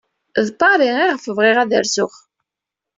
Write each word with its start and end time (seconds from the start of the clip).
D 0.45 0.47
Paris 0.59 0.93
ayɣef 1.01 1.23
bɣiɣ 1.37 1.57
ad 1.59 1.71
rzuɣ. 1.85 2.13